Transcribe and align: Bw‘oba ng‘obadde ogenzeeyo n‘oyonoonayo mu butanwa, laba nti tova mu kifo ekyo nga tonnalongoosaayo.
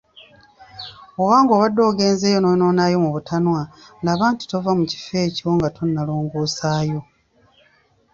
Bw‘oba 1.15 1.35
ng‘obadde 1.41 1.81
ogenzeeyo 1.89 2.39
n‘oyonoonayo 2.41 2.97
mu 3.03 3.09
butanwa, 3.15 3.59
laba 4.05 4.25
nti 4.33 4.43
tova 4.51 4.71
mu 4.79 4.83
kifo 4.91 5.13
ekyo 5.27 5.47
nga 5.55 5.69
tonnalongoosaayo. 5.75 6.99